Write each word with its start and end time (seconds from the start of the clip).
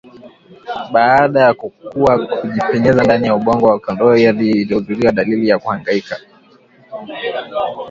baada 0.91 1.41
ya 1.41 1.53
kukua 1.53 2.15
hujipenyeza 2.41 3.03
ndani 3.03 3.27
ya 3.27 3.35
ubongo 3.35 3.65
wa 3.67 3.79
kondoo 3.79 4.09
hali 4.11 4.51
inayozua 4.61 5.11
dalili 5.11 5.47
za 5.47 5.59
kuhangaika 5.59 6.19